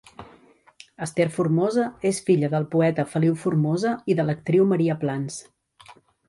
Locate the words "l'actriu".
4.27-4.67